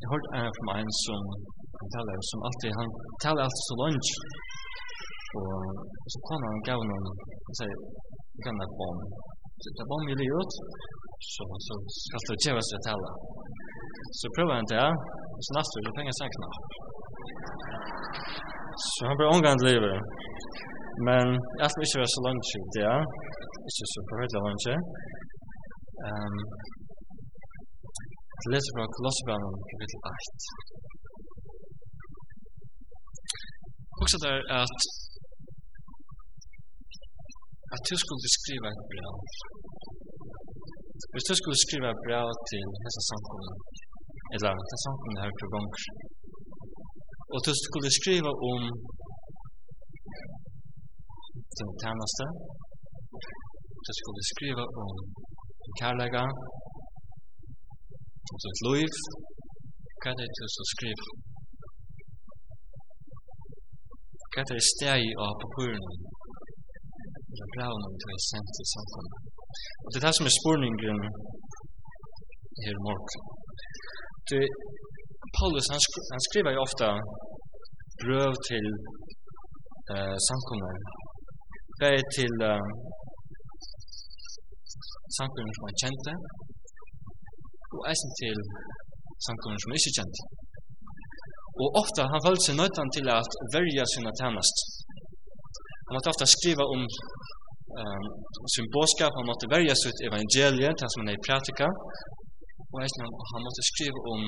[0.00, 1.20] Jeg har hørt en fra meg som
[1.78, 2.90] han taler, som alltid, han
[3.24, 4.08] taler alltid så langt.
[5.40, 5.52] Og
[6.12, 7.04] så kom han og gav noen,
[7.46, 7.74] han sier,
[8.34, 8.98] jeg kan ha bom.
[9.60, 10.52] Så det er bom i livet,
[11.34, 11.74] så, så
[12.04, 13.10] skal det kjøve seg tale.
[14.18, 14.88] Så prøver han det,
[15.36, 16.56] og så neste så penger seg knall.
[18.88, 19.96] Så han blir omgang til livet.
[21.08, 21.26] Men
[21.60, 22.94] jeg skal ikke være så langt, det.
[23.68, 24.66] Ikke så forhøyde langt.
[26.08, 26.38] Um,
[28.42, 30.44] Jeg leser fra Kolossebranen kapittel 8.
[34.02, 34.78] Også der at
[37.74, 39.14] at du skulle skriva et brev.
[41.12, 43.54] Hvis du skulle skriva et brev til hessa samkomna,
[44.34, 45.82] eller til samkomna her på gonger,
[47.32, 48.62] og du skulle skriva om
[51.56, 52.24] din tjeneste,
[53.86, 54.92] du skulle skriva om
[55.80, 56.24] kærlega,
[58.44, 58.92] sitt liv,
[60.00, 61.08] hva er det som skriver?
[64.30, 65.86] Hva er det steg av papuren?
[67.34, 69.14] Det er bra om det er sendt til samfunnet.
[69.84, 71.00] Og det er det som er spurningen
[72.64, 73.22] her i morgen.
[74.28, 74.42] Det,
[75.38, 76.86] Paulus, han, skri, han skriver jo ofte
[78.02, 78.66] brøv til
[79.92, 80.76] uh, samfunnet.
[81.78, 82.68] Det er til uh,
[85.18, 86.12] samfunnet som han kjente,
[87.74, 88.36] og eisen til
[89.26, 90.16] samkommer som ikke kjent.
[91.62, 94.56] Og ofta han følte seg nøytan til at verja sina tænast.
[95.86, 96.82] Han måtte ofta skriva om
[97.80, 98.06] um,
[98.54, 101.68] sin båskap, han måtte verja sitt evangelie, det som han er i pratika,
[102.72, 104.22] og eisen han, han måtte skriva om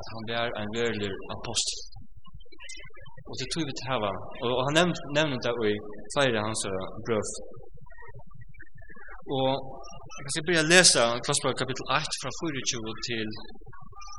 [0.00, 1.78] at han var en verlig apostel.
[3.28, 4.12] Og det tog vi til hava,
[4.44, 4.76] og, og han
[5.18, 5.76] nevnte det i
[6.14, 6.62] flere hans
[7.06, 7.28] brøv.
[9.38, 9.50] Og
[10.16, 13.28] Jeg kan sikkert börja lesa Klossbøk kapitel 8 fra 24 til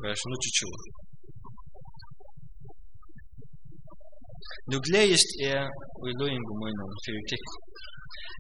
[0.03, 0.67] vers 22.
[4.71, 5.61] Nu gledest er
[5.99, 7.47] og i løyingu møynum fyrir tikk.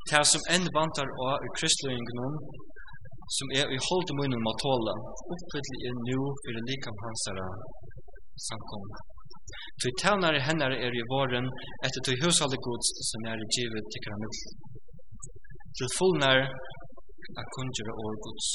[0.09, 2.35] Det som enn vantar og i kristløyingunum,
[3.37, 4.95] som er i holde møynum av tåla,
[5.33, 7.47] oppfyllig er nu fyrir likam hansara
[8.47, 8.97] samkomna.
[9.79, 11.47] Tui tænare hennare er i våren
[11.85, 14.43] etter tui hushalde gods som er i givet tikkara middel.
[15.77, 16.39] Til fullnar
[17.39, 18.49] a kungjere år Guds.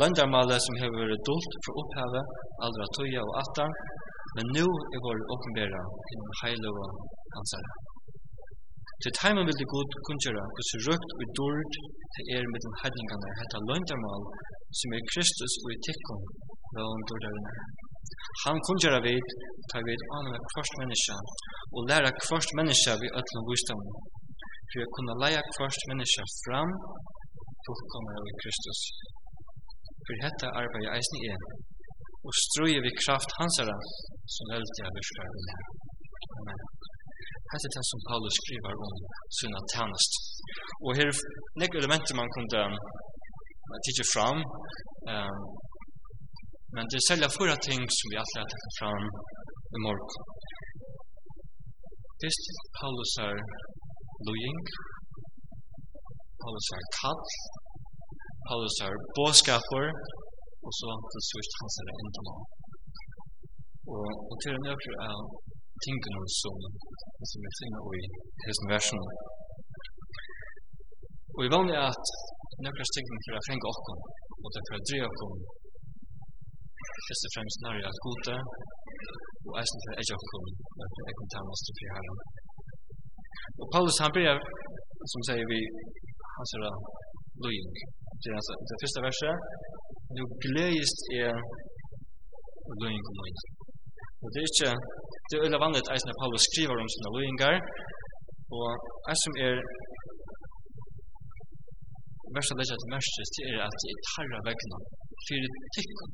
[0.00, 2.24] Løndarmalet som hever vært dult for opphavet,
[2.66, 3.66] aldra tøya og atta,
[4.36, 5.82] men nu er vår åpenbæra
[6.12, 6.86] innom heile og
[7.40, 7.72] ansara.
[9.02, 11.72] Til teimen vil det god kungjere hos røkt og dård
[12.14, 14.24] til er med den heidningane hetta løndarmal
[14.78, 16.22] som er Kristus og i tikkum
[16.76, 17.54] løn dårdarene.
[18.44, 19.26] Han kungjere vid,
[19.70, 21.16] tar vid anna kvart menneska
[21.74, 23.82] og læra kvart menneska vi ötlom visdom,
[24.70, 26.70] for å kunne leia kvart menneska fram
[27.66, 28.80] fullkomna i Kristus.
[30.04, 31.40] For dette arbeidet eisen er,
[32.26, 33.76] og strøye vi kraft hansara,
[34.34, 35.60] som veldig er virkar vi med.
[36.38, 36.60] Amen.
[37.52, 38.94] Hette er det som Paulus skriver om
[39.36, 40.12] sunna tjernast.
[40.84, 41.18] Og her er
[41.60, 42.76] nek elementer man kunne um,
[43.84, 44.38] tidsje fram,
[45.14, 45.42] um,
[46.74, 49.04] men det er selja fyra ting som vi alltid har tatt fram
[49.76, 50.10] i morgen.
[52.20, 52.44] Fyrst
[52.78, 53.36] Paulus er
[54.26, 54.58] lojing,
[56.42, 57.20] Paulus er kall,
[58.48, 59.86] Paulus er båskaper,
[60.66, 62.36] og så til sørst hans er enda nå.
[63.94, 65.16] Og, og til en nøkker er
[65.84, 66.56] tingene som,
[67.30, 68.02] som vi finner i
[68.46, 69.00] hesten versen.
[71.34, 72.06] Og vi vanlig er at
[72.64, 73.98] nøkker tingene for å fenge åkken,
[74.42, 75.32] og det er for å dreie åkken,
[77.06, 78.36] først og fremst nær jeg gode,
[79.46, 80.44] og eisen for edge åkken,
[80.78, 82.18] og for jeg kan ta master for herren.
[83.60, 84.36] Og Paulus han blir,
[85.12, 85.60] som sier vi,
[86.36, 86.70] hansara
[87.44, 87.86] lojning.
[88.20, 89.34] Det er altså det første verset.
[90.16, 91.32] Nu glædest er
[92.80, 93.38] loying og loying.
[94.22, 94.70] Og det er ikke,
[95.28, 97.56] det er vanlig at eisen av Paulus skriver om sine loyingar.
[98.56, 98.68] og
[99.10, 99.54] eisen som er
[102.36, 104.78] verset leggja til merset, det er at det er tarra vegna,
[105.26, 106.10] fyrir tikkum.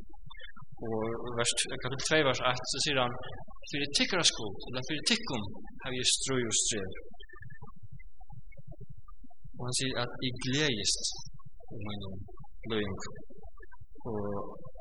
[0.89, 1.03] Og
[1.39, 1.53] vers,
[1.83, 3.15] kapitel 2, vers 8, så sier han,
[3.71, 5.45] fyrir tikkara skuld, eller fyrir tikkum,
[5.83, 6.91] hef jeg strøy og strøy.
[9.59, 11.05] Og han sier at jeg gledest
[11.75, 12.05] om min
[12.73, 12.99] løyng.
[14.11, 14.25] Og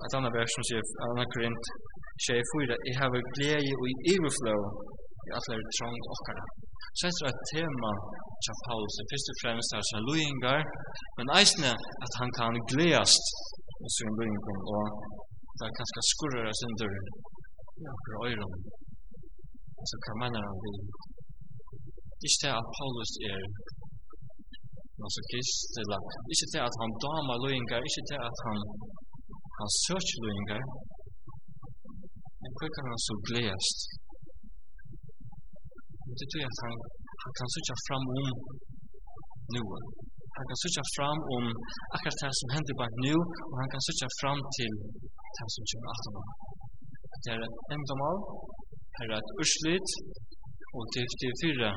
[0.05, 1.65] et annet vers som sier, Anna Korint,
[2.23, 4.61] tjej fyra, jeg har glede og i overflow
[5.27, 6.45] i alle er trångt okkara.
[6.97, 7.91] Så jeg tror at tema
[8.43, 10.61] til Paulus er først og fremst er som løyngar,
[11.17, 11.71] men eisne
[12.05, 13.25] at han kan gledest
[13.85, 14.83] i sin løyngung, og
[15.57, 16.97] det er kanskje skurrer sin dør
[18.03, 18.53] for øyren.
[19.89, 20.79] Så hva mener han vil?
[22.25, 23.41] Ikke det at Paulus er
[25.01, 25.99] masochist, eller
[26.33, 28.57] ikke til at han damer løyngar, ikke til at han,
[29.59, 30.63] han søker løyngar,
[32.41, 33.79] men hva kan han så gledast
[36.07, 36.75] Det betyr at han,
[37.23, 38.27] han kan søke fram om
[39.55, 39.79] noe.
[40.37, 41.43] Han kan søke fram om
[41.95, 43.15] akkurat det som hender bare nu
[43.49, 44.71] og han kan søke fram til
[45.35, 46.15] det som kommer at han
[47.23, 48.17] Det er en endomal,
[48.97, 49.89] her er et urslit,
[50.75, 51.69] og det er fire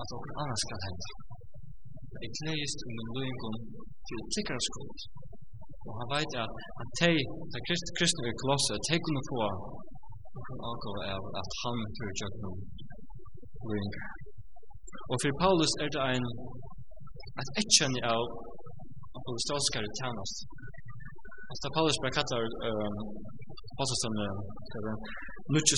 [0.00, 1.06] at noen annan skal hende.
[2.22, 3.56] Jeg knøyest i min løyngum
[4.06, 4.98] til tikkars skuld.
[5.86, 7.16] Og han veit at at tei,
[7.52, 7.58] da
[7.98, 9.38] kristne vi kolosser, tei kunne få
[10.50, 12.56] en alkohol av at han fyrir jøgnum
[13.68, 14.06] løyngar.
[15.10, 16.26] Og for Paulus er det ein
[17.40, 18.22] at etkjenni av
[19.18, 20.36] apostolskare tjernast.
[21.62, 22.96] ta Paulus bare kattar um,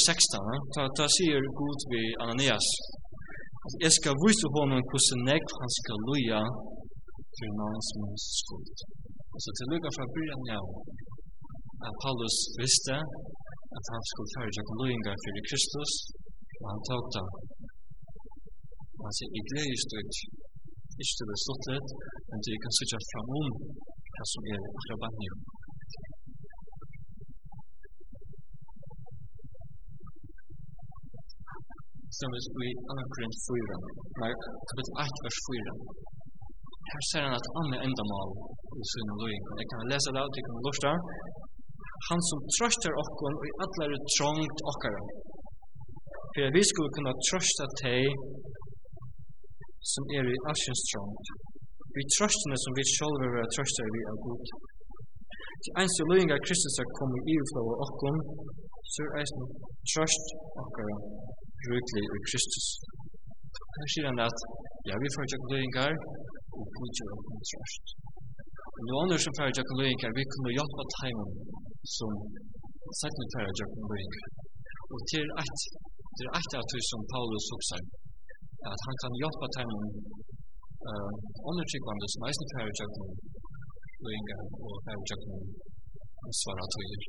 [0.08, 0.38] 16,
[0.74, 2.66] ta ta sier Gud vi Ananias,
[3.84, 6.42] Jeg skal vise honom hvordan nekv han skal loja
[7.36, 8.76] for navns minns skuld.
[9.42, 10.60] Så til lukka fra byrjan ja,
[11.86, 12.96] at Paulus visste
[13.76, 15.92] at han skulle fære seg loinga fyrir Kristus,
[16.62, 17.24] og han tåk da.
[18.98, 20.16] Og Han sier, i gleder er ut,
[21.02, 21.90] ikke til det stått litt,
[22.28, 23.48] men du kan sykja fram om
[24.14, 25.32] hva som er akkurat bannig.
[32.18, 32.30] som
[32.60, 33.76] vi i annan Korins 4,
[34.22, 34.32] nei,
[34.68, 35.74] kapitel 1, vers 4.
[36.90, 38.30] Her ser han at andre endamål
[38.80, 39.36] i sin løy.
[39.60, 40.92] Jeg kan lese det ut, jeg kan lusta.
[42.08, 45.02] Han som trøster okkon og i atlare trångt okkara.
[46.32, 48.04] For vi skulle kunna trøsta teg
[49.92, 51.26] som er i asjens trångt.
[51.96, 54.44] Vi trøstene som vi sjolver vera trøstar vi av god.
[55.62, 58.18] Til einst og løyingar Kristus er kommet i uflava okkon,
[58.92, 59.44] så er eisen
[59.90, 60.26] trøst
[60.64, 60.96] okkara
[61.68, 62.66] rødlig i Kristus.
[63.76, 64.38] Her sier han at,
[64.88, 65.92] ja, vi får ikke løyngar,
[66.56, 67.84] og Gud gjør åkken trøst.
[68.74, 71.30] Men noen andre som får ikke løyngar, vi kunne hjelpe teimen
[71.96, 72.10] som
[73.00, 74.26] sagt med får ikke løyngar.
[74.92, 75.56] Og til et,
[76.16, 77.82] til et av det som Paulus hokser,
[78.72, 79.84] at han kan hjelpe teimen
[80.88, 81.12] uh,
[81.48, 82.86] andre tryggvande som eisen får ikke
[84.06, 85.18] løyngar, og får ikke
[86.26, 87.02] ansvar av tøyer.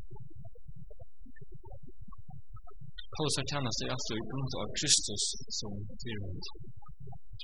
[3.18, 5.24] Paulus har tjänast sig alltså i grund av Kristus
[5.60, 5.72] som
[6.04, 6.44] fyrhund.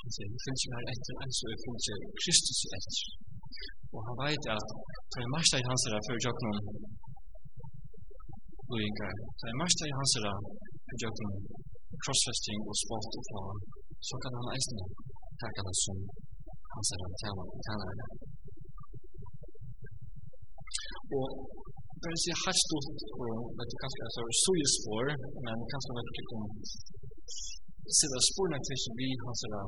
[0.01, 3.01] Han säger, det finns ju här efter, alltså det finns ju Kristus efter.
[3.93, 4.69] Och han vet att
[5.11, 6.55] det er mest i hans herre jag kan
[8.69, 9.13] loingar.
[9.39, 10.33] Det er mest i hans herre
[11.03, 11.31] jag kan
[12.03, 13.53] crossfesting och spalt och fara.
[14.07, 14.79] Så kan han eisen
[15.41, 15.97] tacka det som
[16.73, 17.91] hans herre tjener.
[21.17, 21.27] Og
[22.03, 23.25] Jag vill si här stort på
[23.57, 25.05] det kanske kanskje så sojespår,
[25.45, 26.43] men kanske man inte kan
[27.99, 29.67] sida sporna tills vi har sådär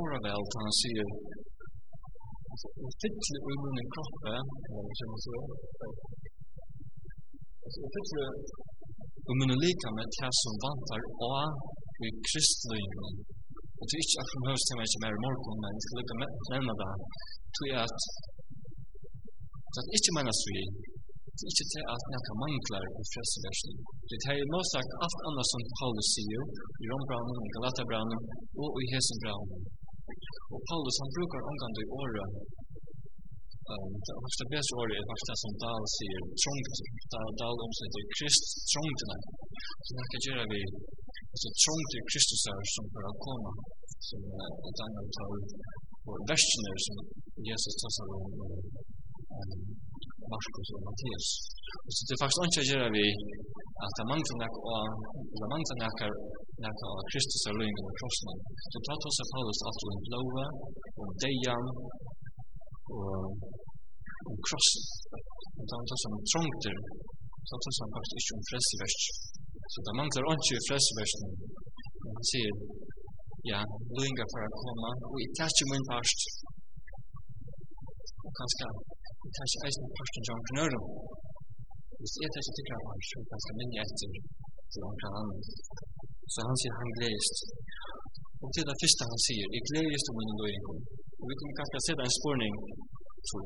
[0.00, 1.06] åravält, han säger
[3.00, 4.42] fytli i munnen kroppen,
[4.98, 5.44] som man säger,
[7.94, 8.24] fytli
[9.30, 11.00] i munnen lika med det som vantar
[11.38, 11.48] av
[12.06, 13.06] i kristligen.
[13.78, 15.82] Och det är inte att från höst till mig som är i morgon, men jag
[15.84, 16.92] ska lycka med nämna det.
[17.54, 18.02] tror är att
[19.74, 20.60] det inte menas vi
[21.50, 23.72] ikke til at nekka manglar i frelseversen.
[24.08, 26.42] Det er jo nå sagt alt annet som Paulus sier
[26.82, 28.20] i Rombranen, i Galatabranen
[28.62, 29.50] og i Hesenbranen.
[30.54, 32.30] Og Paulus han brukar omgande i året
[33.72, 36.76] Um, det første beste året er faktisk det som Dahl sier, trångt,
[37.12, 39.16] da Dahl omsetter Krist trångtene.
[39.84, 40.60] Så det kan gjøre vi,
[41.32, 43.50] altså trångt i Kristus er som for å komme,
[44.08, 45.34] som er et annet tal,
[46.10, 46.96] og versene som
[47.50, 48.24] Jesus tar seg om,
[50.32, 51.28] Markus og Mattias.
[51.94, 53.06] Så det er faktisk ikke å gjøre vi
[53.84, 54.84] at det er mange som nek og
[55.36, 55.98] det er mange som nek
[56.64, 58.30] nek av Kristus og løgn og krossen.
[58.72, 60.44] Så tar det seg Paulus alt om blåve
[61.02, 61.66] om deian
[62.96, 63.16] og
[64.30, 64.84] om krossen.
[65.58, 66.76] Og er det som trongter,
[67.46, 68.98] det er det som faktisk ikke om frelsevers.
[69.70, 71.24] Så det er mange nek ikke frelseversen.
[72.16, 72.52] Han sier,
[73.50, 73.60] ja,
[73.98, 76.20] løgn for å komme, og i tætje min parst,
[78.24, 78.68] og kanskje
[79.26, 80.84] Det tar ikke eisen først til entreprenøren.
[82.00, 84.10] Hvis jeg tar ikke tykker han, så kan jeg minne etter
[84.72, 85.40] til omkring annen.
[86.32, 87.36] Så han sier han gledest.
[88.42, 90.78] Og til det første han sier, jeg gledest om min løyning.
[91.20, 92.54] Og vi kan kanskje se det en spørning
[93.28, 93.44] til.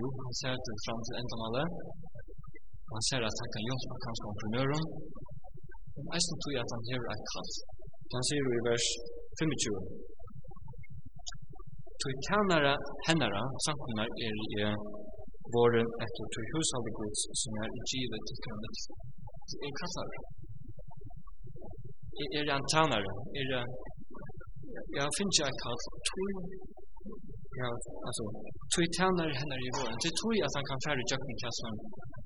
[0.00, 1.66] Jo, han ser det fram til enda av det.
[2.92, 4.84] Han ser at han kan hjelpe kanskje entreprenøren.
[5.94, 7.50] Men eisen tror jeg at han gjør et kall.
[8.14, 8.86] Han sier i vers
[9.38, 9.76] 25,
[12.00, 12.72] tog tjänare
[13.06, 14.62] hennara, samkunnar er i
[15.54, 18.76] våren etter tog hushalde gods som er i givet til kundet.
[19.48, 20.18] Det er kassare.
[22.38, 23.48] Er en tjänare, er
[24.98, 26.36] jag finns jag kall tog
[27.60, 27.68] Ja,
[28.08, 28.24] altså,
[28.72, 29.96] tog tjänare hennare i våren.
[30.04, 31.74] Det tror jag at han kan färre jökning kassan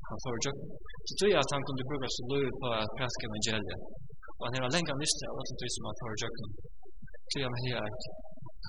[0.08, 0.73] han får jökning.
[1.06, 3.80] Det tror jag at han kunne bruka sig löv på at präska evangeliet.
[4.38, 6.52] Og han er en miste av alt det som han får jökning.
[7.28, 7.90] Tror jag mig här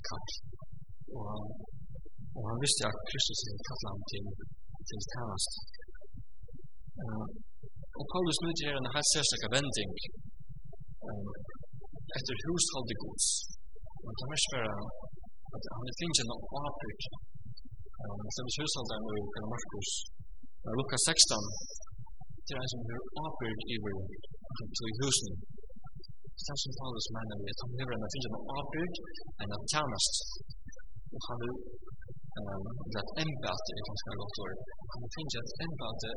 [0.09, 0.56] kallt.
[1.19, 1.33] Og,
[2.37, 4.25] og han visste at Kristus hadde tatt ham til,
[4.89, 5.51] til tjenest.
[7.01, 7.27] Uh,
[7.99, 9.91] og Paulus nu gjør en helt særlig vending
[11.07, 11.29] um,
[12.17, 13.27] etter husholde gods.
[14.05, 14.75] Og det mest bare
[15.55, 17.03] at han er finnes en avbryt.
[18.01, 19.91] Um, så hvis Stemmes husholderen og Karl Markus.
[20.65, 21.43] uh, Lukas 16,
[22.45, 24.01] det er en som er avbryt i vår
[24.77, 25.31] til husen.
[26.51, 28.93] er som Paulus mener vi at han lever en finnes en avbrygg
[29.41, 30.15] enn av tjenest
[31.13, 31.49] og han nu,
[32.37, 32.59] eh,
[32.99, 34.51] att ämbete är kanske ett godt år.
[34.91, 36.11] Han vil tänkt et embate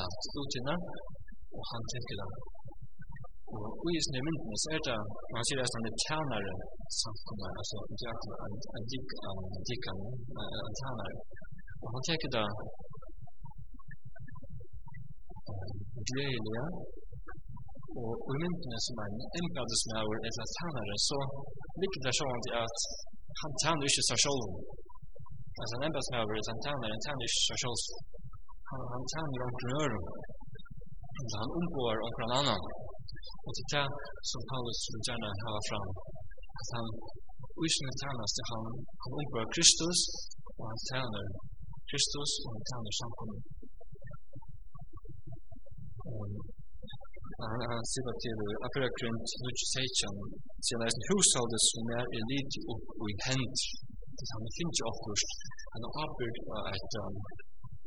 [0.00, 0.22] är att
[1.56, 2.30] og han tenker det.
[3.52, 4.98] Og i just nu mynden så er det,
[5.34, 6.52] man ser nästan det tjänare
[7.00, 9.98] samkomna, alltså diakon, en, en dikan, en dikan,
[10.66, 11.16] en tjänare.
[11.82, 12.46] Og han tenker det
[16.10, 16.62] glädje
[18.00, 21.18] og i mynden som er en embate som er ett tjänare så
[21.80, 22.76] ligger det sånn at
[23.40, 24.44] han tjener ikke seg selv.
[25.60, 27.82] Altså, en embetsmøver, han tjener, han tjener ikke seg selv.
[28.70, 30.06] Han, han tjener om grøren.
[31.20, 32.62] Altså, han omgår om hverandre annen.
[33.46, 33.86] Og til det
[34.30, 35.90] som Paulus vil gjerne ha fram,
[36.60, 36.86] at han
[37.60, 38.64] uisne tjenes til han,
[39.02, 39.98] han omgår Kristus,
[40.58, 41.24] og han tjener
[41.90, 43.42] Kristus, og han tjener samkommet
[47.50, 50.18] han han sier til akkurat grunn nudgesation,
[50.64, 53.56] sier han en husholdet som er i lid og i hend.
[54.16, 55.30] til Han finner ikke akkurat,
[55.72, 56.94] han har avbyrd av et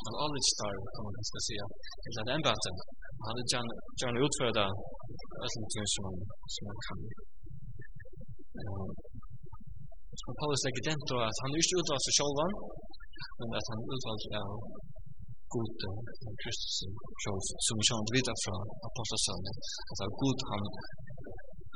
[0.06, 1.66] han aldrig star kan man ganske säga
[2.04, 2.76] til den batten
[3.24, 3.68] han hade John
[4.00, 4.66] John utförda
[5.74, 6.18] ting som han
[6.54, 7.00] som han kan.
[10.20, 12.40] Så Paulus legger den til at han er ikke utvalgt seg själv
[13.40, 14.26] men at han er utvalgt
[15.56, 15.76] god
[16.42, 16.74] Kristus
[17.66, 18.56] som vi kjenner videre fra
[18.90, 19.56] apostelsønnen,
[19.90, 20.64] at det er god han,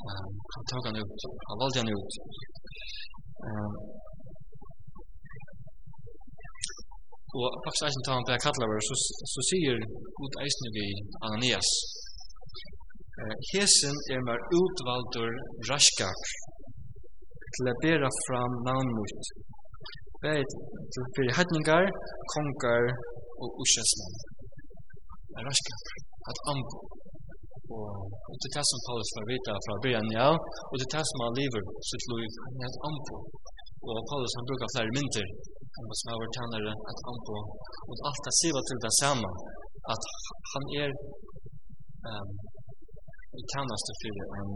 [0.07, 1.17] um, han tar han ut,
[1.50, 2.13] han valgte han ut.
[3.48, 3.75] Um,
[7.39, 8.95] og faktisk eisen tar han på Kattlaver, så,
[9.33, 9.75] så sier
[10.19, 10.88] god eisen vi
[11.25, 11.71] Ananias,
[13.51, 15.33] Hesen er mer utvaldur
[15.69, 16.19] raskar
[17.55, 19.31] til å bera fram navnmut.
[20.24, 20.45] Bæði
[20.93, 21.89] til fyrir hedningar,
[22.33, 22.88] kongar
[23.41, 24.15] og uskjøsmenn
[25.38, 25.74] er raske
[26.29, 26.79] at ambo.
[28.29, 30.29] og det er det som Paulus får vita fra byen ja
[30.69, 33.17] og det er det som han lever sitt liv han er et ambo.
[33.88, 35.27] og Paulus han brukar flere mynter
[35.75, 37.38] han som har vært tjenere et anbo
[37.89, 39.29] og alt det sier til det samme
[39.93, 40.03] at
[40.51, 40.89] han er
[42.10, 42.29] um,
[43.39, 44.51] i tjeneste for en,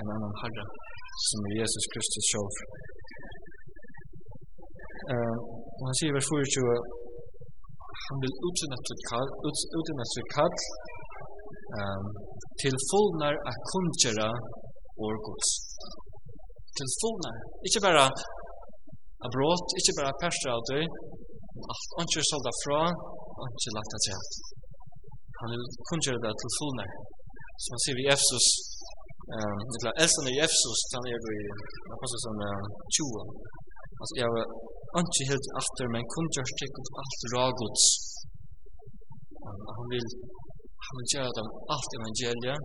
[0.00, 0.64] en annan herre
[1.28, 2.48] som er Jesus Kristus sjov.
[5.12, 5.38] Uh,
[5.78, 7.03] og han sier vers 24
[8.02, 8.78] han vil utrinna
[10.12, 10.56] sitt kall
[12.62, 14.28] til fullnar a kundgjera
[15.06, 15.50] år gods.
[16.78, 17.38] Til fullnar.
[17.66, 18.04] Ikke bara
[19.24, 20.84] a brot, ikke bara persra av døy,
[21.72, 22.80] alt anker solda fra,
[23.46, 24.30] anker lagt av tjat.
[25.40, 26.90] Han vil kundgjera det til fullnar.
[27.62, 28.48] Så han sier vi i Efsos,
[29.24, 31.38] Um, det er elsen i Efsos, han er i,
[31.88, 32.34] han passer som
[32.96, 33.22] 20,
[34.00, 34.44] Altså, jeg var
[35.00, 37.84] ikke helt after, men kun gjør stikk opp alt rågods.
[39.76, 40.06] Han vil,
[40.84, 42.60] han vil gjøre dem alt evangeliet,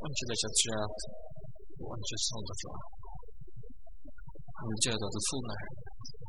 [0.00, 0.98] og ikke lage træt,
[1.84, 2.74] og ikke sånn derfra.
[4.58, 5.62] Han vil gjøre det til fullnær.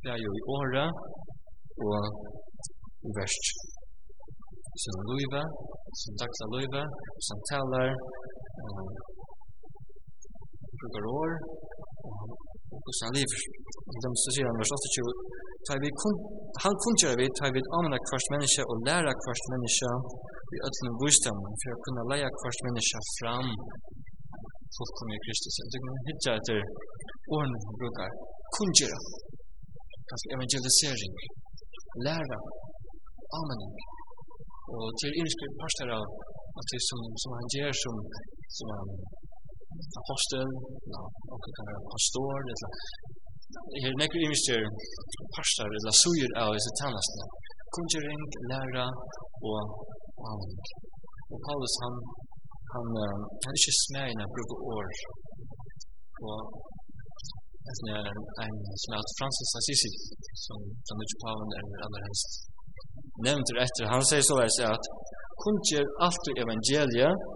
[0.04, 0.90] Det er jo i året,
[1.88, 2.02] og
[3.08, 3.46] i verst.
[4.84, 5.44] Som løyve,
[6.02, 6.84] som dagsla løyve,
[7.28, 7.90] som taler,
[8.66, 8.80] og
[10.80, 11.32] brukar år,
[12.08, 13.42] og og han lever.
[14.04, 16.16] de sier han vers 28 tar vi kun
[16.64, 19.90] han kun gjør vi tar vi anna kvart menneske og læra kvart menneske
[20.56, 23.50] i øtlen visdom for å kunne leia kvart menneske fram
[24.76, 26.60] fullkom i Kristus det kan hitja etter
[27.36, 28.10] åren han brukar
[28.56, 29.00] kun gjør
[30.10, 31.16] kanskje evangelisering
[32.08, 32.40] læra
[33.38, 33.74] anmenning
[34.76, 36.06] og til innskrivet parster av
[36.60, 37.96] at det som, som han gjør som,
[38.58, 38.90] som han
[40.02, 40.50] apostel,
[41.32, 42.70] og kan være pastor, eller
[43.84, 44.60] her nekker imister
[45.36, 47.26] parstar eller suger av disse tannastene.
[47.76, 48.88] Kunngjøring, læra
[49.50, 49.60] og
[50.32, 50.62] aning.
[51.32, 51.96] Og Paulus han,
[52.74, 52.88] han,
[53.44, 54.88] han er ikke smegende å bruke år.
[56.28, 56.40] Og
[57.72, 59.92] det er en som heter Francis Assisi,
[60.46, 62.42] som den nye paven eller aller helst
[63.26, 63.86] nevnt etter.
[63.94, 64.38] Han sier så
[64.68, 64.90] at
[65.44, 67.28] kunngjør alt evangeliet,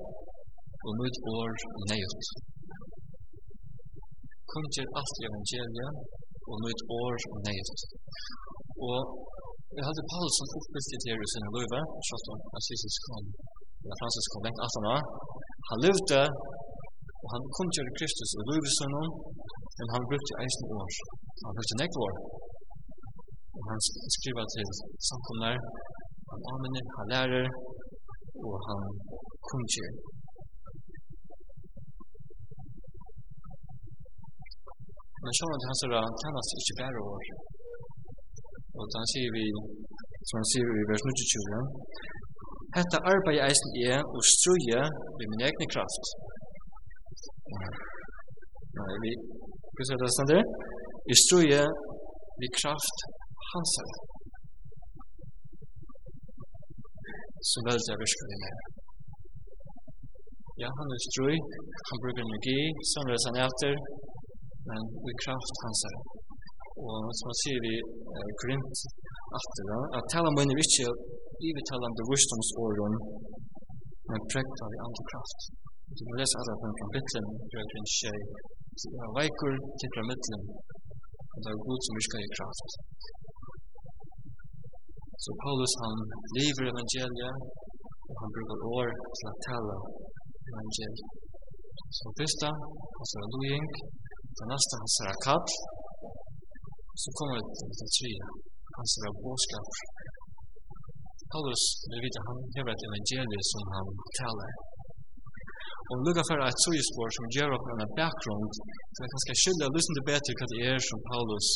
[0.86, 2.24] og møt år og nøyot.
[4.52, 5.94] Kom til alt i evangeliet
[6.50, 7.80] og møt år og nøyt.
[8.88, 9.00] Og
[9.78, 13.24] jeg hadde Paulus som oppfyllt i teori sin løyve, sjått om at Jesus kom,
[13.84, 15.02] eller Francis kom vekk alt han var.
[15.70, 16.22] Han levde,
[17.24, 18.96] og han kom til Kristus og løyve sin
[19.78, 20.90] men han brukte eisen år.
[21.46, 22.14] Han brukte nekk år.
[23.58, 23.80] Og han
[24.16, 24.68] skriver til
[25.08, 25.56] samkomner,
[26.32, 27.48] han anminner, han lærer,
[28.48, 28.82] og han
[29.48, 29.92] kunngjør.
[35.26, 37.24] Men sjálvan til hans er han talas ikkje bæra år.
[38.78, 39.46] Og han sier vi,
[40.28, 41.62] som han sier i vers 22,
[42.76, 44.82] Hetta arbeid eisen er og struje
[45.18, 46.06] vi min egne kraft.
[48.78, 49.12] Nei, vi,
[49.74, 50.44] hva sier det stand der?
[51.10, 51.62] Vi struje
[52.42, 52.98] vi kraft
[53.52, 53.86] hans hansa.
[57.50, 58.56] Så vel det er virkelig vi med.
[60.62, 61.36] Ja, han er strøy,
[61.88, 62.60] han bruker energi,
[62.94, 63.76] samles han etter,
[64.70, 65.98] men vi kraft hans er.
[66.86, 68.82] Og som han sier vi eh, grint
[69.38, 70.88] atter, at tala munner ikke
[71.98, 72.96] det vursdomsåren,
[74.10, 75.40] men prekt av i andre kraft.
[75.96, 78.20] Du må lese alle på fra mittlen, du er grinn tjej.
[78.94, 80.42] Jeg er veikur til fra mittlen,
[81.34, 82.70] og det er god som virker i kraft.
[85.24, 85.96] Så Paulus han
[86.38, 87.36] lever evangeliet,
[88.10, 89.78] og han bruker år til å tala
[90.52, 91.14] evangeliet.
[91.98, 92.50] Så fyrsta,
[93.00, 93.74] altså en lojink,
[94.38, 95.48] det nästa hans är kall.
[97.02, 98.28] Så kommer det til det trea.
[98.78, 99.70] Hans är båskap.
[101.32, 103.88] Paulus, vi vet han hever et evangelie som han
[104.20, 104.52] taler.
[105.90, 108.52] Og lukka for et sojespår som gjør opp en bakgrund
[108.94, 111.48] så att kan skal skylde og lyssna til bättre hva det er som Paulus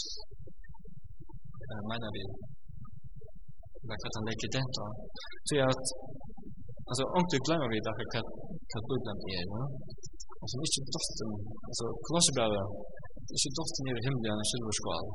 [1.69, 2.24] uh, mener vi.
[3.86, 4.88] Det er hva han legger den da.
[5.48, 5.86] Så att
[6.89, 8.27] Alltså om du glömmer vid att kat
[8.72, 9.63] kat bubblan är, va?
[10.41, 11.31] Alltså vi skulle dottern,
[11.67, 12.67] alltså Kolosserbrevet,
[13.31, 15.05] vi skulle dottern i himlen i silverskal.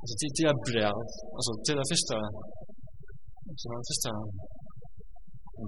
[0.00, 0.96] Alltså det det är brev,
[1.36, 2.16] alltså till det första
[3.60, 4.10] så det första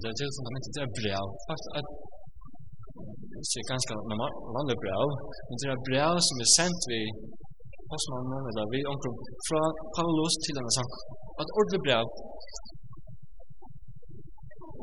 [0.01, 1.25] det är till fundamentet det är brev.
[1.47, 1.89] Fast att
[3.51, 5.07] det är ganska normalt vanligt brev,
[5.47, 7.07] men det är brev som är sent vid
[7.89, 9.15] postmannen eller vi omkring
[9.47, 9.61] fra
[9.97, 10.91] Paulus til denne sang.
[11.39, 12.05] Att ordentlig brev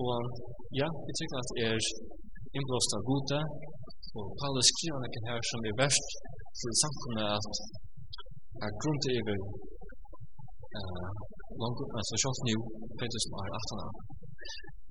[0.04, 0.16] Og
[0.80, 1.76] ja, jeg tykker at er
[2.56, 3.38] innblåst av gode,
[4.18, 6.08] og Paulus skriver noen her som er verst
[6.60, 7.52] for samfunnet at
[8.64, 9.38] er grunn til evig
[10.78, 11.08] uh,
[11.62, 12.56] langt altså sjalt nu,
[13.00, 13.92] 2018 år, 18 år.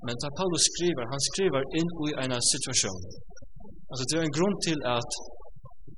[0.06, 3.04] Men da Paulus skriver, han skriver inn i en situasjon.
[3.90, 5.10] Altså det er en grunn til at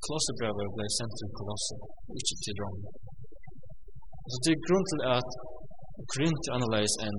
[0.04, 1.76] Kolosserbrevet ble sendt til Kolosse,
[2.20, 2.78] ikke til Rom.
[4.24, 5.30] Altså det er grunn til at
[6.12, 7.18] Corinth analyze and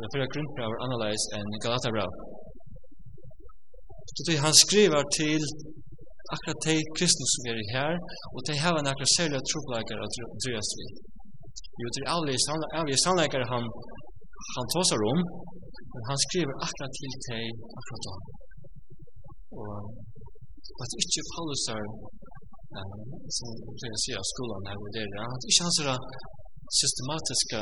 [0.00, 2.10] the first Corinth power analyze and Galata row.
[4.16, 5.40] Så det han skriver til
[6.34, 7.92] akkurat de kristne som er her,
[8.34, 10.86] og de har en akkurat særlig tropleikere av Andreas vi.
[11.80, 13.64] Jo, det er alle sannleikere han,
[14.56, 15.18] han tåser om,
[15.92, 17.40] men han skriver akkurat til de
[17.78, 18.14] akkurat da.
[19.60, 19.72] Og
[20.82, 21.84] at ikke Paulus er,
[23.36, 25.90] som Andreas sier av skolen her, det er at ikke han sier
[26.80, 27.60] systematiska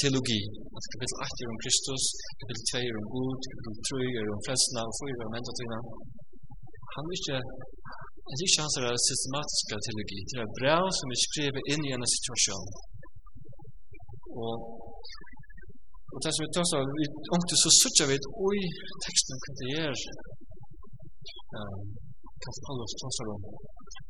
[0.00, 0.42] teologi.
[0.76, 2.02] At kapitel 8 er om Kristus,
[2.40, 5.78] kapitel 2 er om Gud, kapitel 3 er om frelsna, og 4 er om endatina.
[6.94, 7.38] Han er ikke
[8.28, 10.18] Det er ikke hans er systematiska teologi.
[10.30, 12.68] Det er bra som er skrevet inn i en situasjon.
[14.44, 14.54] Og
[16.14, 18.16] Og det som vi tar så, vi ångte så suttja vi
[18.48, 18.60] oi,
[19.06, 20.00] teksten kan det gjøre
[22.44, 23.42] kanskje annars om.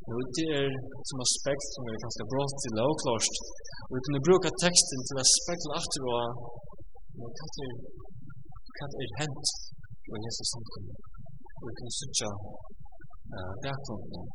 [0.09, 0.69] Og det er
[1.09, 3.35] som aspekt som er ganske bra til og klart.
[3.87, 6.25] Og vi kunne bruka teksten til aspekt til aftur og
[7.19, 7.27] hva
[7.65, 7.73] er
[8.79, 9.47] hva er hent
[10.11, 10.95] og Jesus samkommer.
[11.59, 12.29] Og vi kunne sutja
[13.63, 14.27] bakgrunnen.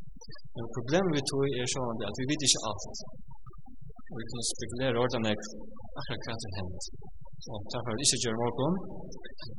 [0.55, 2.99] Men problemet vi tog er sånn at vi vet ikke alt.
[4.11, 6.83] Og vi kunne spekulere ordene akkurat hva er hent.
[7.45, 8.75] Og det har vi ikke gjør morgen,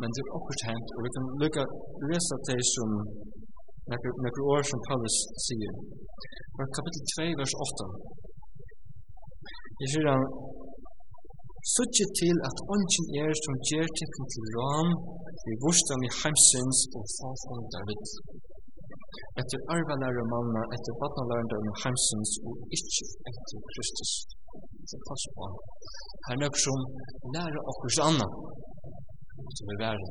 [0.00, 0.88] men det er akkurat hent.
[0.96, 1.62] Og vi kan lukka
[2.10, 2.90] lesa det som
[3.92, 5.74] nekru år som Paulus sier.
[6.54, 7.86] Från kapitel 2, vers 8.
[9.80, 10.24] Jeg sier han,
[11.74, 14.90] Suttje til at ånden er som gjør tekken til ram,
[15.44, 18.04] vi vurstan i heimsins og fafon David.
[19.40, 24.12] Etter arvelære manna, etter badnalære om heimsins og ikke etter Kristus.
[24.90, 25.46] Det passer på.
[26.26, 26.78] Her nøkker som
[27.34, 28.28] lærer okkurs anna,
[29.56, 30.10] som er verden.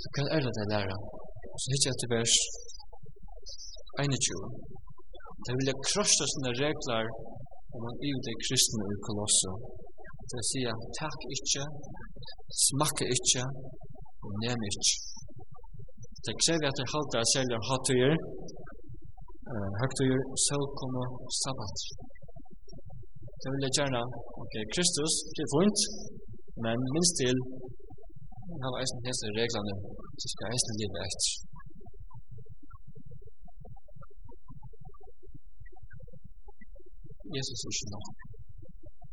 [0.00, 0.98] Så Hva er det det lærer?
[1.60, 2.34] Så hittar jeg til vers
[4.04, 4.48] 21.
[5.44, 7.04] Det vil jeg krossa sine regler
[7.74, 9.50] om man er det kristne i kolosse.
[10.28, 11.64] Det vil sige, takk ikkje,
[12.66, 13.44] smakke ikkje,
[14.24, 14.96] og nem ikkje.
[16.24, 18.14] Det krever at jeg halte av selger hattøyer,
[19.80, 21.04] høgtøyer, sølkomme,
[21.42, 21.76] sabbat.
[23.40, 24.02] Det vil jeg gjerne,
[24.42, 25.80] ok, Kristus, det er funnet,
[26.64, 27.36] men minst til
[28.50, 29.74] Han har eisen hese reglene,
[30.20, 31.30] så skal eisen livet etter.
[37.36, 38.06] Jesus er ikke nok.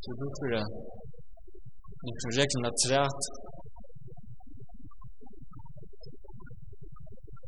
[0.02, 0.66] Så du får det.
[2.06, 3.20] Du får reglene træt.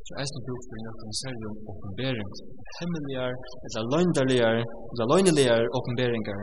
[0.07, 2.31] Så eisen du får noen seriøm åpenbering.
[2.79, 3.33] Hemmeligar,
[3.66, 6.40] eller løgndeligere, eller løgneligar oppenberinger,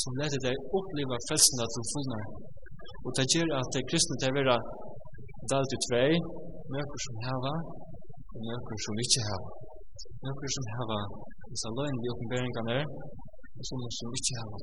[0.00, 2.24] som leder deg oppleve frelsene til fullnar
[3.06, 4.56] Og det gjør at det kristne til å være
[5.50, 6.10] dalt i tvei,
[6.74, 7.54] nøkker som heva,
[8.34, 9.50] og nøkker som ikke heva.
[10.26, 10.98] Nøkker som hava
[11.50, 12.78] disse løgn i oppenberingene,
[13.56, 14.58] og sånne som ikke heva.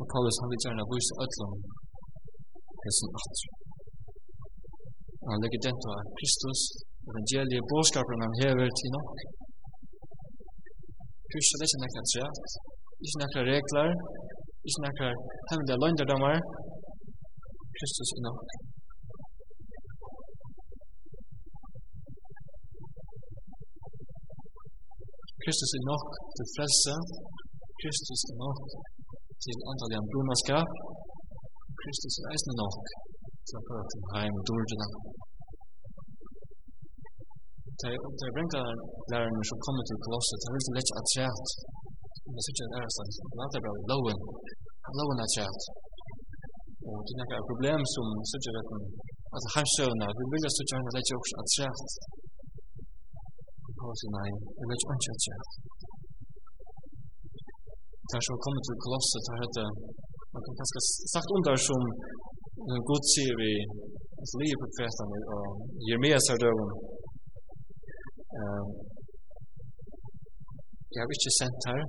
[0.00, 1.54] Og Paulus han vil gjerne vise ødlom
[2.82, 3.50] det som hessen
[5.22, 6.60] Og Han legger den til Kristus,
[7.10, 9.10] evangeliet, bådskapen han hever til nok.
[11.30, 12.38] Kristus er ikke nekka trett,
[13.04, 13.88] ikke nekka regler,
[14.64, 15.10] Vi snakker
[15.48, 16.34] hemmelig løgnderdommer.
[17.78, 18.40] Kristus er nok.
[25.42, 26.94] Kristus er nok til frelse.
[27.80, 28.58] Kristus er nok
[29.44, 30.70] til antallet av brunaskap,
[31.80, 32.80] Kristus er eisende nok
[33.48, 34.88] til å prøve til heim og dårdene.
[37.80, 38.66] Det er brengt av
[39.12, 41.08] lærerne som kommer til Kolosset, det er veldig lett at
[42.34, 44.18] med sig en ärsa en att det bra loven,
[44.98, 45.52] loven er jag
[46.88, 47.80] Og det är ett problem?
[47.94, 48.68] Som så jag vet
[49.36, 51.72] att han søvna, vi vil vill så jag när jag också att jag
[53.82, 55.40] hos nej jag vet inte att jag
[58.10, 59.64] Kanske så kommit til kolosset har hette
[60.32, 60.80] man kan ganska
[61.14, 61.82] sagt under som
[62.90, 63.52] god sier vi
[64.20, 64.66] att liv på
[65.04, 65.48] og och
[65.86, 66.70] Jeremias har döven
[70.94, 71.82] Jeg har ikke sendt her,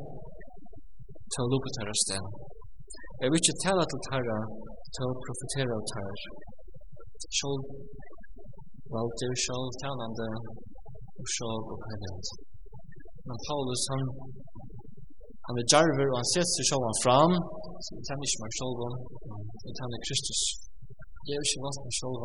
[1.31, 2.23] til ta lupa tarra sted.
[3.21, 4.39] Jeg vil ikke tala til tæra
[4.95, 6.31] til å profetere av tarra.
[7.37, 7.59] Sjål
[8.95, 10.27] valgte jo sjål talande,
[11.19, 12.25] og sjål og herrend.
[13.27, 14.03] Men Paulus, han,
[15.45, 17.33] han er jarver, og han setter sjål han fram,
[17.83, 18.75] så vi tann ikke meg sjål,
[19.63, 20.41] vi tann Kristus.
[21.27, 22.17] Jeg er ikke valgt med sjål,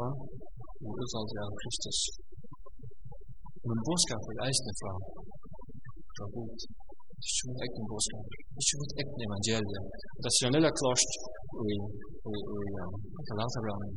[0.87, 2.01] og utvalder av Kristus.
[3.67, 4.93] Men boskapet er eisne fra,
[6.17, 6.61] fra Gud
[7.17, 7.87] det er ikke mot egen
[8.57, 9.81] er ikke mot egen evangelie.
[10.23, 11.11] Det er generelt klost
[11.65, 11.75] i
[13.29, 13.93] Galantabrannen.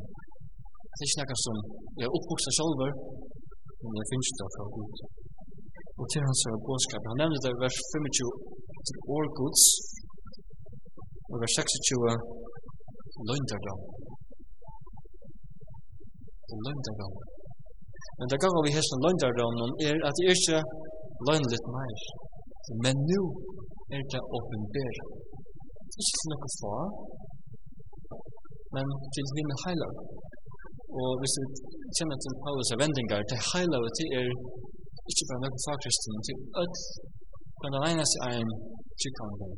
[0.95, 1.57] Det er ikke noe som
[2.03, 2.81] er oppvokset selv,
[3.83, 4.95] men det finnes det fra Gud.
[5.99, 8.31] Og til hans er påskap, han nevner det i vers 25
[8.87, 9.63] til år Guds,
[11.31, 12.11] og vers 26
[13.29, 13.81] lønderdom.
[16.65, 17.13] Lønderdom.
[18.17, 20.59] Men det gav vi hesten lønderdommen er at det er ikke
[21.27, 21.99] løgnligt mer.
[22.83, 23.21] Men nu
[23.95, 25.05] er det åpenbæra.
[26.01, 26.75] Ikke til noe fra,
[28.75, 29.95] men til henne heilag.
[30.99, 31.45] Og hvis vi
[31.95, 34.29] kjenner til Paulus vendingar, til heilag til er
[35.09, 36.75] ikke bare noen fagkristen, til at
[37.61, 38.51] men den eneste er en
[38.99, 39.51] trykkhandel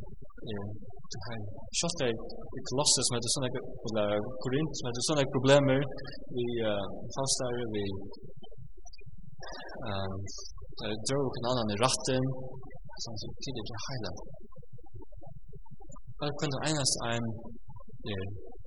[0.52, 0.64] er
[1.12, 1.54] til heilag.
[1.78, 2.10] Sjalt er
[2.58, 3.50] i Kolossus med det sånne
[3.84, 5.80] problemer, Korint med det sånne problemer,
[6.38, 6.46] vi
[7.16, 7.84] falstare, vi
[11.06, 12.26] drar og kan annan i ratten,
[13.04, 14.18] som så tidigt heilag.
[16.20, 17.26] Bara kunde einast ein
[18.14, 18.24] er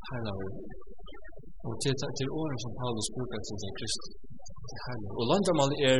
[0.09, 0.38] heilag.
[1.66, 4.03] Og til, til åren som Paulus brukar til sin krist.
[5.18, 5.99] Og landamal er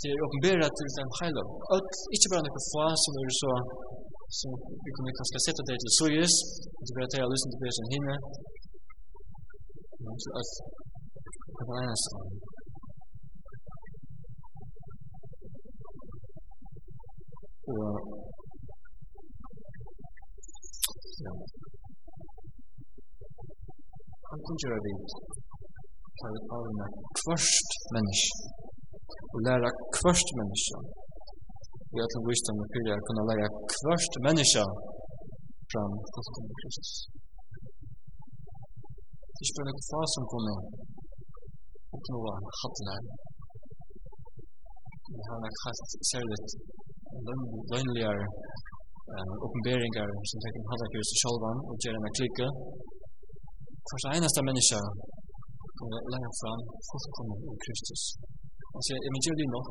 [0.00, 1.48] det er åpenbæra til den heilag.
[1.74, 3.52] Alt, ikkje bara nekka fa som er så
[4.40, 4.50] som
[4.84, 6.34] vi kunne kanskje sette det til sojus,
[6.78, 8.14] og så bare ta og lysen til bæra sin hinne.
[10.02, 10.50] Men så at
[11.56, 12.51] det var eneste ein.
[17.72, 17.94] Og
[21.24, 21.32] ja.
[24.30, 24.96] Han kunne gjøre det
[26.20, 28.36] til å med kvørst menneske
[29.32, 30.76] og lære kvørst menneske.
[31.92, 34.64] Vi har til visdom og fyrir å kunne lære kvørst menneske
[35.72, 36.92] fram fullkomne Kristus.
[39.36, 40.54] Det er bare noen som kunne
[41.96, 42.18] oppnå
[42.60, 43.04] hattene her.
[45.14, 46.38] Vi har nok hatt særlig
[47.72, 48.18] løgnligar
[49.46, 52.46] oppenberingar som tenker om halda kjus i sjolvan og gjer enn klikke.
[53.90, 54.78] Først einasta menneska
[55.78, 58.02] kommer leia fram fullkommen i Kristus.
[58.74, 59.68] Han sier, evangeliet nok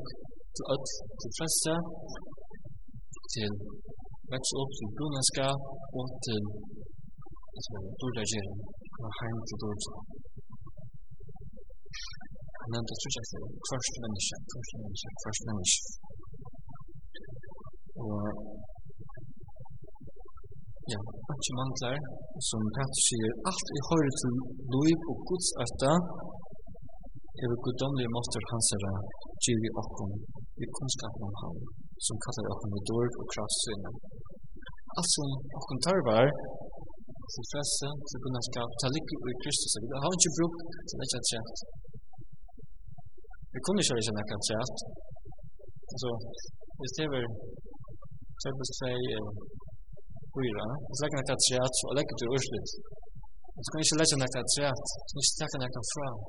[0.56, 0.86] til öll,
[1.22, 1.74] til frelse,
[3.34, 3.52] til
[4.34, 5.48] veks opp, til brunenska
[5.98, 6.42] og til
[8.02, 8.60] dårlig gjerring,
[9.02, 9.94] og heim til dårlig.
[12.62, 13.26] Han nevnte, tror jeg,
[13.72, 16.11] først menneska, først menneska, først menneska.
[18.02, 18.24] Og
[20.94, 21.00] ja,
[21.38, 21.98] ikke mangler,
[22.50, 24.34] som Petter sier, alt i høyre til
[24.74, 25.94] lov og Guds ætta,
[27.42, 28.86] er vi guddomlige måter hans er
[29.44, 30.12] giv i okkom,
[30.64, 31.58] i kunnskapen om ham,
[32.06, 33.96] som kallar okkom i dår og kraftsynet.
[34.98, 36.28] Alt som okkom tarvar,
[37.34, 41.22] til frelse, til kunnskap, til lykke i Kristus, vi har ikke brukt til det ikke
[41.30, 41.58] trett.
[43.54, 44.78] Vi kunne ikke ha ikke nekka trett.
[45.92, 46.10] Altså,
[46.80, 47.26] hvis det var
[48.42, 48.98] Exempel sig
[50.34, 50.66] fyra.
[50.88, 52.70] Och så lägger han ett träd och lägger till urslit.
[53.56, 54.82] Och så kan inte lägga något träd.
[55.08, 56.20] Så kan inte lägga något fram.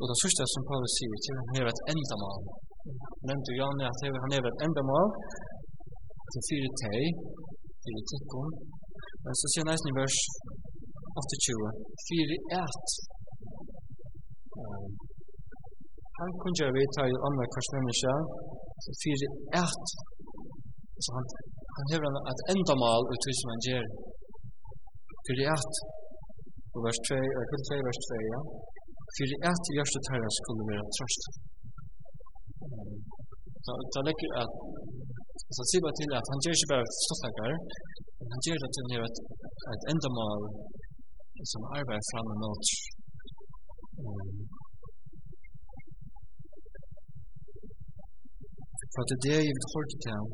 [0.00, 2.42] Och det sista som Paulus sier, til han har ett endamål.
[3.28, 5.08] Nämnde Janne at han er et endamal,
[6.32, 7.04] til fire teg,
[7.84, 8.50] fire tikkon.
[9.24, 10.18] Men så sier han i vers
[11.18, 11.68] 28,
[12.08, 12.86] fire et.
[16.18, 18.14] Han kunne kunde jag her i andre kvarsmänniska,
[19.02, 19.30] fyrir
[19.62, 19.86] ert.
[21.04, 21.26] Så han,
[21.76, 23.86] han hever han et endamal ut hos man gjer.
[25.26, 25.74] Fyrir ert.
[26.74, 28.40] Og vers 2, artikel 2, vers 2, ja.
[29.16, 31.22] Fyrir ert hjertet herre skulle være trøst.
[33.94, 34.52] Da legger at
[35.54, 37.52] Så sier bare til at han gjør ikke bare ståttakar,
[38.18, 39.16] men han gjør det til at
[39.72, 40.42] et endamal
[41.52, 42.66] som arbeid fram og nåt
[48.94, 50.28] for at det jeg vil holde til ham.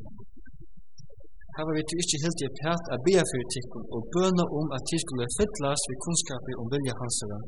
[1.55, 4.67] Her var vi til ikke helt i pæt av bia for tikkun og bøna om
[4.77, 7.39] at de skulle fytlas ved kunnskapen om vilja hansere,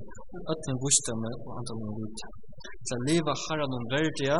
[0.52, 2.18] øtlen vustamme og andre noen ut.
[2.86, 4.38] Til å leve herren om verdia,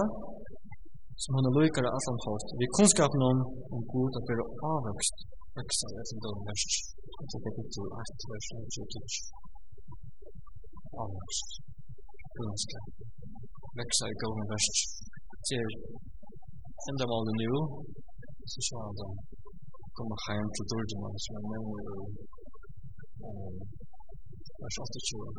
[1.23, 3.39] som han er lykere løykare allan hård, ved kunnskapen om
[3.75, 5.17] om god at være avvokst,
[5.59, 6.65] vekst av etter døgn vers,
[7.23, 9.21] etter kapittel 8, vers 22.
[11.03, 11.49] Avvokst,
[12.37, 12.87] kunnskap,
[13.79, 14.69] veksa i gøyne vers,
[15.49, 15.69] til
[16.89, 17.51] enda endamålet nu,
[18.53, 19.07] så så han då,
[19.97, 21.85] kommer hem till Dordjana, som jag med i
[24.61, 25.31] vers 28.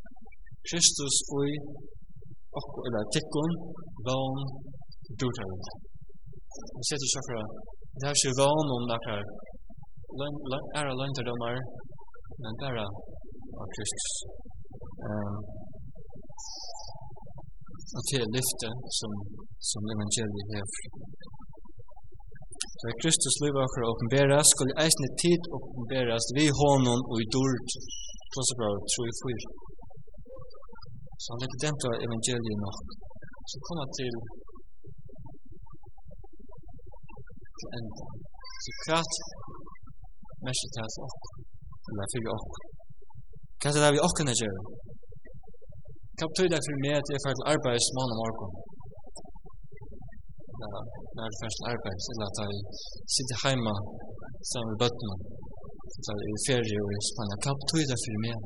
[0.70, 1.52] Kristus oi,
[2.60, 3.52] okko eller tikkun,
[4.08, 4.38] vån,
[5.20, 5.50] dutar
[6.78, 7.44] Vi ser til sjokra
[8.00, 9.24] det er ikke vann om det här
[10.80, 11.56] ära löntadomar,
[12.42, 12.86] men bara
[13.62, 14.08] av Kristus
[17.98, 19.12] at det er lyfte som,
[19.72, 20.82] som evangeliet hever.
[22.78, 27.70] Så er Kristus liv akkur åpenberas, skulle eisne tid åpenberes vi hånden og i dord,
[28.32, 29.46] klossebrar 3-4.
[31.22, 32.88] Så han legger dem til evangeliet nok.
[33.52, 34.14] Så kommer til
[37.60, 38.06] til enda.
[38.64, 39.14] Så kvart
[40.46, 41.34] mersi til at okkur,
[41.90, 42.62] eller fyrir okkur.
[43.60, 44.58] Hva er det vi okkur er gjør?
[46.18, 48.52] Hva betyr det for meg at jeg får til arbeids og morgen?
[50.62, 50.68] Ja,
[51.16, 52.54] når jeg får til arbeids, eller at jeg
[53.16, 53.74] sitter hjemme
[54.52, 55.16] sammen med bøttene,
[56.04, 57.40] Så jeg er i ferie og i Spanien.
[57.44, 58.38] Hva betyr det for meg?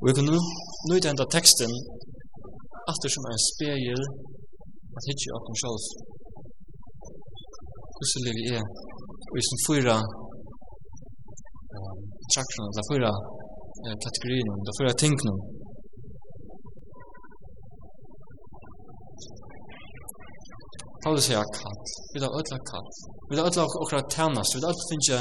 [0.00, 1.72] Og jeg kan nå ut enda teksten,
[2.90, 4.02] at det som er en spegel,
[4.96, 5.84] at jeg ikke åkken selv.
[7.96, 8.64] Hvordan lever jeg?
[9.30, 9.96] Og i som fyra,
[12.32, 13.12] trakten, eller fyra,
[14.04, 15.36] kategorierna, de fyra tingen.
[21.04, 21.78] Paulus sier kall.
[22.14, 22.88] Vi har ødla kall.
[23.30, 24.54] Vi har ødla okra tænast.
[24.54, 25.18] Vi har ødla finnje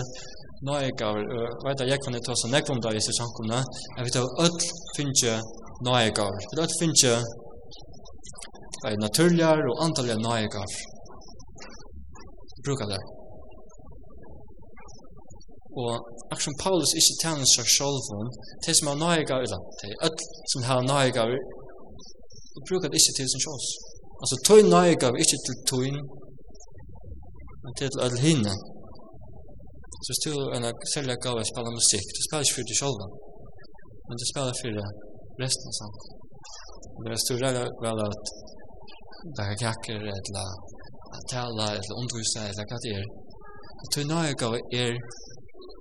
[0.67, 1.23] nøyegaver.
[1.67, 3.59] vet at jeg kan ta så nekvom da i sier samkomna.
[4.05, 4.65] Vi har ødla
[4.97, 5.33] finnje
[5.87, 6.41] nøyegaver.
[6.49, 7.13] Vi har ødla finnje
[9.05, 10.77] naturligar og antalligar nøyegaver.
[12.65, 13.01] Brukar det.
[15.81, 15.89] Og
[16.31, 18.27] akkur som Paulus ikke tjener seg selv om,
[18.65, 21.39] de som har nøyga i land, de ødel som har nøyga i,
[22.55, 23.67] og brukar det ikke til sin sjås.
[24.21, 25.97] Altså, tøy nøyga vi ikke til tøyn,
[27.63, 28.53] men til ødel hinne.
[30.03, 32.77] Så hvis du er en særlig gav å spille musikk, du spiller ikke for deg
[32.81, 33.03] selv,
[34.07, 34.71] men du spiller for
[35.43, 36.01] resten av samt.
[37.03, 38.25] Det er større vel at
[39.35, 40.49] det er kakker, eller
[41.15, 43.07] at tala, eller undervisa, eller hva det er.
[43.93, 44.49] Tøy nøyga
[44.81, 44.93] er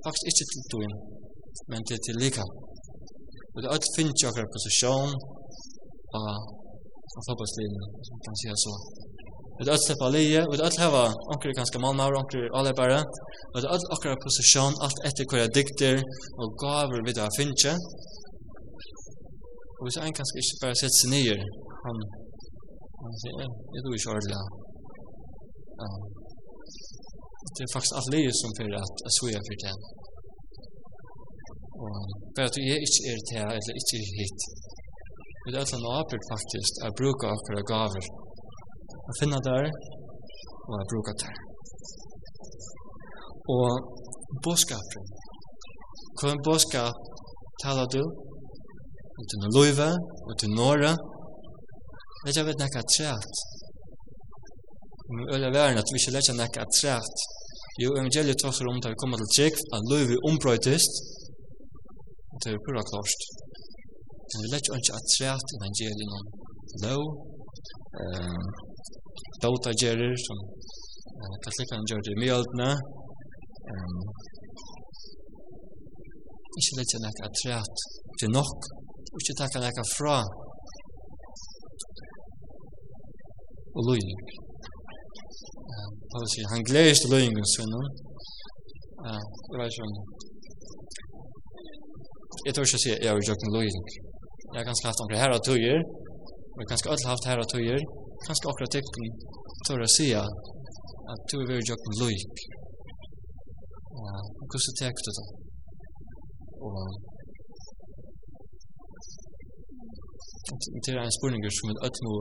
[0.07, 0.83] faktisk ikke til tog,
[1.71, 2.45] men til til lika.
[3.53, 5.12] Og det er alt finnes jo akkurat posisjon
[6.19, 8.75] av fotballslinjen, som kan si så.
[9.57, 12.42] Og det er alt slipper lije, og det er alt heva anker ganske mannmar, anker
[12.59, 13.01] alebare,
[13.53, 15.97] og det er alt akkurat posisjon, alt etter hver dikter
[16.40, 17.75] og gaver vi det finnes jo.
[19.79, 21.37] Og hvis en kanskje ikke bare setter seg nye,
[21.87, 21.97] han,
[23.03, 24.45] han sier, jeg tror ikke ordentlig,
[27.57, 29.75] det er faktisk alt livet som fyrir at jeg svoja för det.
[31.85, 31.97] Og
[32.35, 34.40] bare at jeg ikke er til eller ikke er hit.
[35.42, 38.07] Vi er alle nabert faktisk å bruke akkurat gaver.
[39.09, 39.64] Å finne der,
[40.69, 41.37] og å bruke der.
[43.57, 43.71] Og
[44.45, 45.05] bådskapen.
[46.16, 46.97] Hva en bådskap
[47.62, 48.03] taler du?
[49.19, 49.90] Og til Løyve,
[50.27, 50.92] og til Norge.
[52.25, 53.35] Vet jeg vet nekka træt.
[55.07, 57.16] Men vi øyla væren at vi ikke lekka nekka træt.
[57.83, 60.95] Jo, evangeliet tar om at vi kommer til trygg, at løyvi ombrøytist,
[62.33, 63.21] og det er pura klart.
[64.29, 66.25] Men vi lett ikke at træt evangeliet om
[66.85, 67.03] lov,
[69.43, 70.39] dauta gjerir, som
[71.45, 72.71] katolikan gjør det i mjøltene,
[76.59, 77.77] ikke lett ikke at træt
[78.19, 78.59] til nok,
[79.12, 80.19] og ikke takka nekka fra
[83.77, 84.17] og løyvi
[86.11, 87.75] hva vil si, han gledes til løyningen sin.
[89.07, 89.17] Ja,
[89.51, 89.87] det var ikke
[92.47, 93.87] Jeg tror ikke å si at jeg har gjort en løyning.
[94.53, 95.81] Jeg har kanskje haft noen herre tøyer,
[96.53, 97.81] og jeg har kanskje alltid haft herre tøyer,
[98.27, 99.05] kanskje akkurat tekken
[99.67, 102.39] tør å si at du har gjort en løyning.
[104.05, 104.17] Ja,
[104.51, 105.27] hvordan tekker du det?
[106.67, 106.79] Og
[110.85, 112.13] Det er en spurning som vi ødmo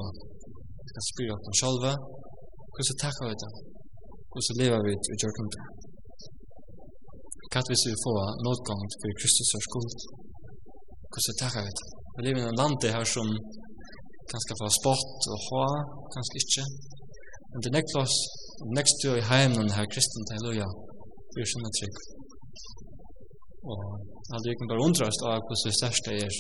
[0.90, 1.92] skal spyrja oss sjálva
[2.76, 3.52] Hvordan takker vi det?
[4.32, 5.64] Hvordan lever vi det i gjørten det?
[7.52, 9.94] Hva hvis vi får nådgang for Kristus og skuld?
[11.12, 11.88] Hvordan takker vi det?
[12.16, 13.28] Vi lever i en land det her som
[14.32, 15.68] kanskje får spott og hva,
[16.14, 16.64] kanskje ikke.
[17.50, 18.18] Men det er nekter oss,
[18.78, 20.68] nekst du i heimen her kristen, til halleluja,
[21.34, 21.96] vi er sånn trygg.
[23.72, 23.80] Og
[24.34, 26.36] alle vi kan bare undre av hvordan det største er.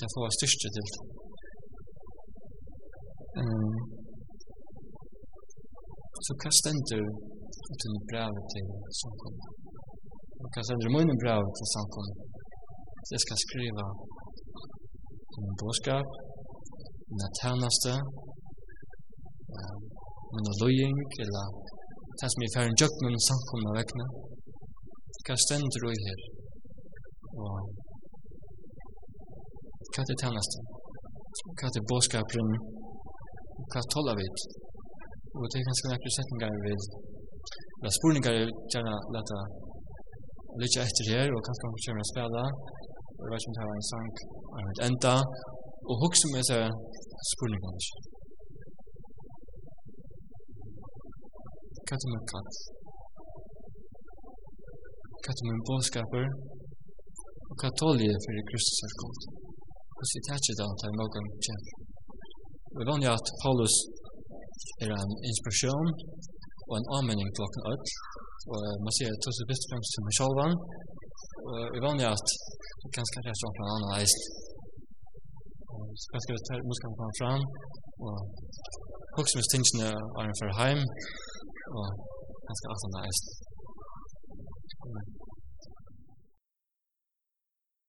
[0.00, 1.04] Det får være største til det.
[3.40, 3.76] Um,
[6.24, 7.02] Så hva stender
[7.82, 8.66] til brevet til
[9.00, 9.48] samkommet?
[10.40, 12.16] Og hva stender mine brev til samkommet?
[13.12, 13.84] Jeg skal skrive
[15.40, 16.08] min bådskap,
[17.16, 17.92] min tjeneste,
[19.56, 19.80] um,
[20.34, 21.46] min løying, eller
[22.18, 24.06] det som jeg får en jøkken om samkommet vekkene.
[25.24, 26.20] Hva stender du her?
[27.42, 27.54] Og
[29.92, 30.58] hva er det tjeneste?
[31.56, 32.48] Hva er det bådskapen?
[33.70, 34.65] Hva tåler vi til?
[35.36, 36.74] Og det er ganske nekker setninger vi
[37.84, 39.38] La spurningar er gjerne leta
[40.60, 42.44] lytja etter her, og kanskje hun kommer å spela,
[43.16, 44.08] og jeg vet ikke om det var en sang,
[44.50, 45.14] og jeg vet enda,
[45.88, 46.62] og hukse med seg
[47.32, 47.88] spurningar.
[51.84, 52.56] Hva er det med katt?
[55.20, 56.26] Hva er det med bådskaper?
[57.50, 59.28] Og hva tål jeg for Kristus er kommet?
[59.96, 61.04] Hvordan er det ikke da, da jeg må
[62.72, 63.76] Og jeg vann at Paulus
[64.82, 65.88] er en inspiration
[66.68, 67.90] og en anmenning til åkken ødel.
[68.52, 70.38] Og man sier at det er best fremst til meg selv.
[71.48, 72.28] Og jeg vanlig at
[72.80, 74.22] det kan skal rett og slett annen eist.
[76.02, 77.42] Så skal vi ta muskene på fram.
[78.06, 78.16] Og
[79.16, 79.88] koksmustingene
[80.18, 80.80] er en for heim.
[81.78, 81.86] Og
[82.48, 83.26] ganske annen eist.